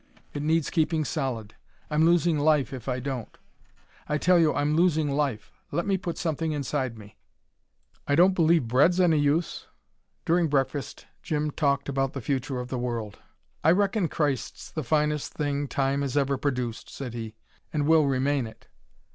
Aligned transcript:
It 0.33 0.41
needs 0.41 0.71
keeping 0.71 1.05
solid. 1.05 1.53
I'm 1.91 2.05
losing 2.05 2.39
life, 2.39 2.73
if 2.73 2.89
I 2.89 2.99
don't. 2.99 3.37
I 4.09 4.17
tell 4.17 4.39
you 4.39 4.51
I'm 4.51 4.75
losing 4.75 5.11
life. 5.11 5.51
Let 5.69 5.85
me 5.85 5.95
put 5.95 6.17
something 6.17 6.53
inside 6.53 6.97
me." 6.97 7.17
"I 8.07 8.15
don't 8.15 8.33
believe 8.33 8.67
bread's 8.67 8.99
any 8.99 9.19
use." 9.19 9.67
During 10.25 10.47
breakfast 10.47 11.05
Jim 11.21 11.51
talked 11.51 11.87
about 11.87 12.13
the 12.13 12.19
future 12.21 12.59
of 12.59 12.69
the 12.69 12.79
world. 12.79 13.19
"I 13.63 13.69
reckon 13.73 14.07
Christ's 14.07 14.71
the 14.71 14.81
finest 14.83 15.33
thing 15.35 15.67
time 15.67 16.01
has 16.01 16.17
ever 16.17 16.35
produced," 16.35 16.89
said 16.89 17.13
he; 17.13 17.35
"and 17.71 17.85
will 17.85 18.07
remain 18.07 18.47
it." 18.47 18.69